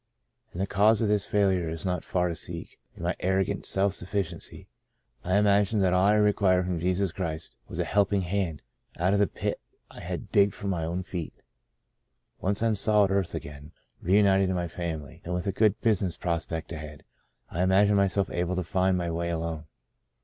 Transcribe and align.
And 0.51 0.59
the 0.59 0.65
cause 0.65 1.03
of 1.03 1.09
this 1.09 1.25
failure 1.27 1.69
is 1.69 1.85
not 1.85 2.03
far 2.03 2.27
to 2.27 2.35
seek. 2.35 2.79
In 2.97 3.03
my 3.03 3.15
arrogant 3.19 3.67
self 3.67 3.93
sufficiency, 3.93 4.67
I 5.23 5.35
imagined 5.37 5.83
that 5.83 5.93
all 5.93 6.05
I 6.07 6.15
required 6.15 6.65
from 6.65 6.79
Jesus 6.79 7.11
Christ 7.11 7.55
was 7.67 7.79
a 7.79 7.83
helping 7.85 8.21
hand 8.21 8.63
out 8.97 9.13
of 9.13 9.19
the 9.19 9.27
pit 9.27 9.59
I 9.91 9.99
had 9.99 10.31
digged 10.31 10.55
for 10.55 10.65
my 10.65 10.83
own 10.85 11.03
feet. 11.03 11.35
Once 12.39 12.63
on 12.63 12.73
solid 12.73 13.11
earth 13.11 13.35
again, 13.35 13.73
reunited 14.01 14.47
to 14.49 14.55
my 14.55 14.67
family, 14.67 15.21
and 15.23 15.35
with 15.35 15.45
a 15.45 15.51
good 15.51 15.79
business 15.81 16.17
prospect 16.17 16.71
ahead, 16.71 17.03
I 17.51 17.61
imagined 17.61 17.97
myself 17.97 18.27
able 18.31 18.55
to 18.55 18.63
find 18.63 18.97
my 18.97 19.11
way 19.11 19.29
alone. 19.29 19.65